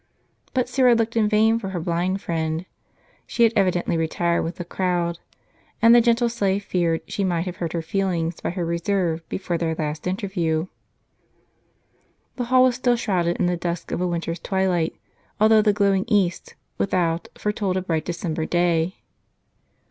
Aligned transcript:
But 0.55 0.67
Syra 0.67 0.95
looked 0.95 1.15
in 1.15 1.29
vain 1.29 1.59
for 1.59 1.69
her 1.69 1.79
blind 1.79 2.23
friend; 2.23 2.65
she 3.27 3.43
had 3.43 3.53
evidently 3.55 3.97
retired 3.97 4.41
with 4.41 4.55
the 4.55 4.65
crowd; 4.65 5.19
and 5.79 5.93
the 5.93 6.01
gentle 6.01 6.27
slave 6.27 6.63
feared 6.65 7.01
she 7.07 7.23
might 7.23 7.45
have 7.45 7.57
hurt 7.57 7.73
her 7.73 7.83
feelings 7.83 8.39
by 8.39 8.49
her 8.49 8.65
reserve, 8.65 9.21
before 9.29 9.59
their 9.59 9.75
last 9.75 10.07
inter 10.07 10.27
view. 10.27 10.69
The 12.37 12.45
hall 12.45 12.63
was 12.63 12.73
still 12.73 12.95
shrouded 12.95 13.37
in 13.37 13.45
the 13.45 13.55
dusk 13.57 13.91
of 13.91 14.01
a 14.01 14.07
winter's 14.07 14.39
twilight, 14.39 14.95
although 15.39 15.61
the 15.61 15.71
glowing 15.71 16.05
east, 16.07 16.55
without, 16.79 17.27
foretold 17.37 17.77
a 17.77 17.83
bright 17.83 18.03
December 18.05 18.47
day. 18.47 18.97